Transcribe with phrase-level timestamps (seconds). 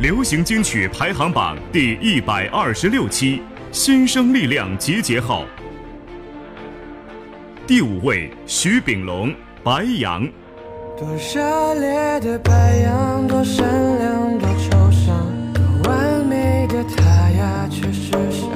[0.00, 3.42] 流行金曲排行榜第一百二十六期，
[3.72, 5.44] 新生力量集结号。
[7.66, 9.30] 第五位，徐秉龙，
[9.64, 10.22] 《白杨》。
[10.96, 13.66] 多热烈的白杨，多善
[13.98, 18.46] 良，多抽象，多完美的他呀，却是下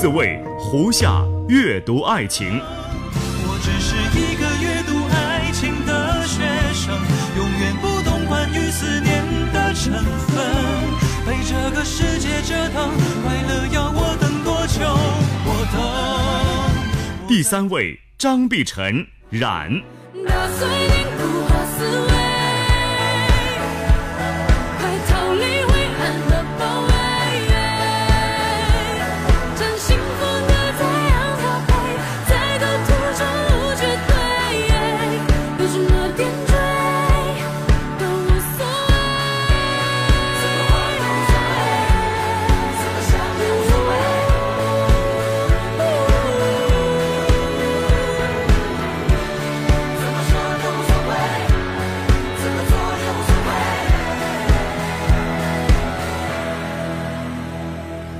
[0.00, 2.58] 四位，胡夏，阅读爱情。
[3.44, 6.40] 我只是一个阅读爱情的学
[6.72, 6.96] 生，
[7.36, 10.40] 永远不懂关于思念的成分。
[11.26, 12.90] 被这个世界折腾，
[13.22, 14.80] 快乐要我等多久？
[15.44, 17.28] 我等。
[17.28, 19.82] 第三位，张碧晨，染。
[20.26, 20.48] 打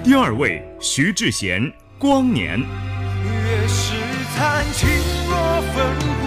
[0.03, 1.63] 第二位，徐志贤，
[1.99, 2.59] 《光年》。
[2.65, 3.93] 越是
[4.35, 4.89] 残情
[5.29, 6.20] 若分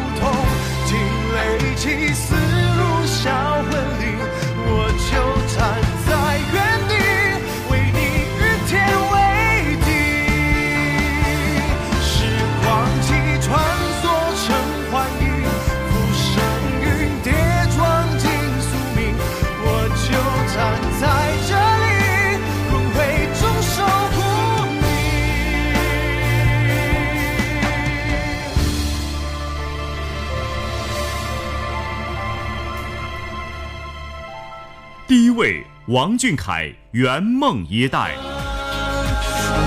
[35.05, 37.99] 第一位，王俊凯，《圆梦一代》。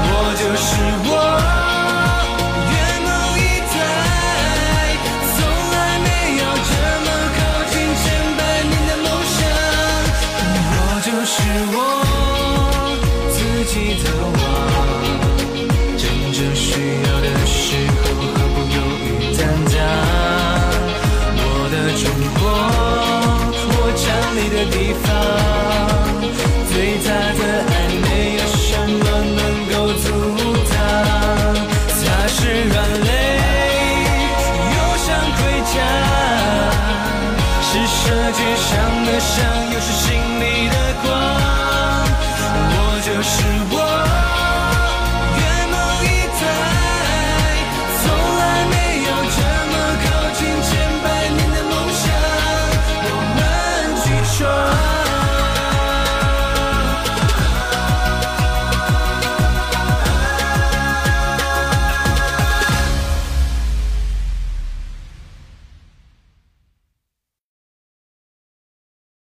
[0.08, 1.35] 我就是我，
[39.72, 40.15] 又是谁？